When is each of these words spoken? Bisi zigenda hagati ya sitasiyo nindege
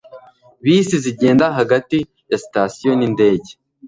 Bisi 0.63 0.95
zigenda 1.05 1.45
hagati 1.57 1.97
ya 2.31 2.37
sitasiyo 2.43 2.91
nindege 2.95 3.51